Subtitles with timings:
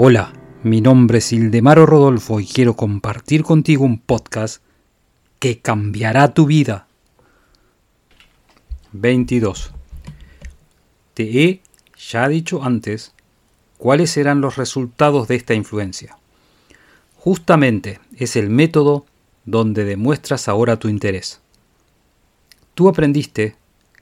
[0.00, 0.32] Hola,
[0.62, 4.62] mi nombre es Ildemaro Rodolfo y quiero compartir contigo un podcast
[5.40, 6.86] que cambiará tu vida.
[8.92, 9.72] 22.
[11.14, 11.62] Te he
[11.96, 13.12] ya dicho antes
[13.76, 16.16] cuáles serán los resultados de esta influencia.
[17.16, 19.04] Justamente es el método
[19.46, 21.40] donde demuestras ahora tu interés.
[22.74, 23.56] Tú aprendiste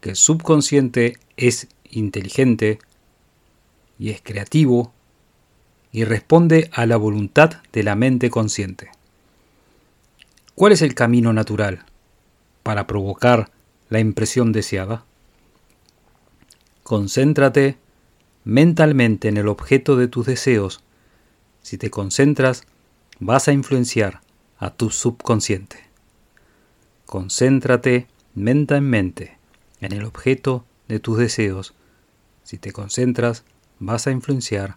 [0.00, 2.78] que el subconsciente es inteligente
[3.98, 4.94] y es creativo
[5.92, 8.90] y responde a la voluntad de la mente consciente.
[10.54, 11.84] ¿Cuál es el camino natural
[12.62, 13.50] para provocar
[13.90, 15.04] la impresión deseada?
[16.82, 17.76] Concéntrate
[18.44, 20.82] mentalmente en el objeto de tus deseos.
[21.62, 22.64] Si te concentras,
[23.20, 24.20] vas a influenciar
[24.58, 25.76] a tu subconsciente.
[27.06, 29.36] Concéntrate mentalmente
[29.80, 31.74] en el objeto de tus deseos.
[32.42, 33.44] Si te concentras,
[33.78, 34.76] vas a influenciar